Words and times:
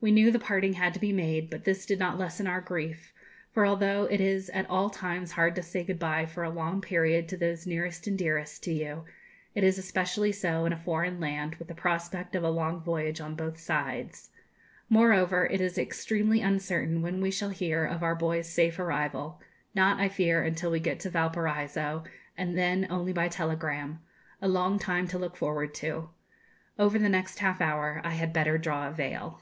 We 0.00 0.12
knew 0.12 0.30
the 0.30 0.38
parting 0.38 0.74
had 0.74 0.94
to 0.94 1.00
be 1.00 1.12
made, 1.12 1.50
but 1.50 1.64
this 1.64 1.84
did 1.84 1.98
not 1.98 2.20
lessen 2.20 2.46
our 2.46 2.60
grief: 2.60 3.12
for 3.50 3.66
although 3.66 4.04
it 4.04 4.20
is 4.20 4.48
at 4.50 4.70
all 4.70 4.90
times 4.90 5.32
hard 5.32 5.56
to 5.56 5.62
say 5.64 5.82
good 5.82 5.98
bye 5.98 6.24
for 6.24 6.44
a 6.44 6.50
long 6.50 6.80
period 6.80 7.26
to 7.30 7.36
those 7.36 7.66
nearest 7.66 8.06
and 8.06 8.16
dearest 8.16 8.62
to 8.62 8.72
you, 8.72 9.06
it 9.56 9.64
is 9.64 9.76
especially 9.76 10.30
so 10.30 10.64
in 10.66 10.72
a 10.72 10.76
foreign 10.76 11.18
land, 11.18 11.56
with 11.56 11.66
the 11.66 11.74
prospect 11.74 12.36
of 12.36 12.44
a 12.44 12.48
long 12.48 12.80
voyage 12.80 13.20
on 13.20 13.34
both 13.34 13.58
sides. 13.58 14.30
Moreover, 14.88 15.46
it 15.46 15.60
is 15.60 15.76
extremely 15.76 16.40
uncertain 16.42 17.02
when 17.02 17.20
we 17.20 17.32
shall 17.32 17.50
hear 17.50 17.84
of 17.84 18.04
our 18.04 18.14
boy's 18.14 18.48
safe 18.48 18.78
arrival; 18.78 19.40
not, 19.74 19.98
I 19.98 20.08
fear, 20.08 20.44
until 20.44 20.70
we 20.70 20.78
get 20.78 21.00
to 21.00 21.10
Valparaiso, 21.10 22.04
and 22.36 22.56
then 22.56 22.86
only 22.88 23.12
by 23.12 23.26
telegram 23.26 23.98
a 24.40 24.46
long 24.46 24.78
time 24.78 25.08
to 25.08 25.18
look 25.18 25.34
forward 25.36 25.74
to. 25.82 26.10
Over 26.78 27.00
the 27.00 27.08
next 27.08 27.40
half 27.40 27.60
hour 27.60 28.00
I 28.04 28.10
had 28.10 28.32
better 28.32 28.56
draw 28.58 28.86
a 28.88 28.92
veil. 28.92 29.40